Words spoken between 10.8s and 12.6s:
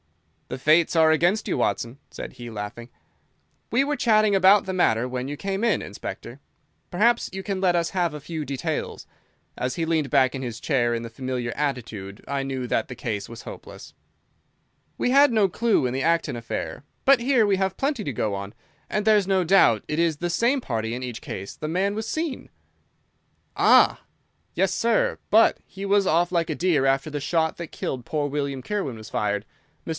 in the familiar attitude I